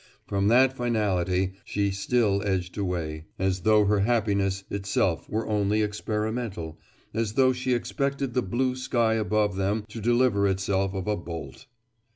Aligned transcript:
From 0.25 0.47
that 0.47 0.75
finality 0.75 1.53
she 1.63 1.91
still 1.91 2.41
edged 2.43 2.75
away, 2.75 3.25
as 3.37 3.59
though 3.59 3.85
her 3.85 3.99
happiness 3.99 4.63
itself 4.71 5.29
were 5.29 5.45
only 5.47 5.83
experimental, 5.83 6.79
as 7.13 7.33
though 7.33 7.53
she 7.53 7.75
expected 7.75 8.33
the 8.33 8.41
blue 8.41 8.75
sky 8.75 9.13
above 9.13 9.57
them 9.57 9.85
to 9.89 10.01
deliver 10.01 10.47
itself 10.47 10.95
of 10.95 11.05
a 11.07 11.15
bolt. 11.15 11.67